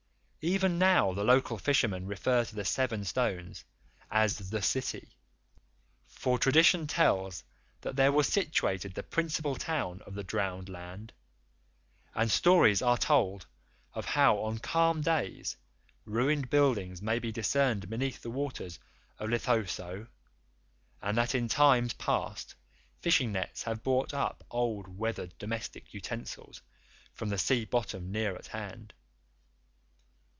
[0.43, 3.63] Even now the local fishermen refer to the Seven Stones
[4.09, 5.09] as "The City,"
[6.07, 7.43] for tradition tells
[7.81, 11.13] that there was situated the principal town of the drowned land,
[12.15, 13.45] and stories are told
[13.93, 15.57] of how on calm days
[16.05, 18.79] ruined buildings may be discerned beneath the waters
[19.19, 20.07] near Lethowsow,
[21.03, 22.55] and that in times past
[22.99, 26.63] fishing nets have brought up old weathered domestic utensils
[27.13, 28.91] from the sea bottom near at hand.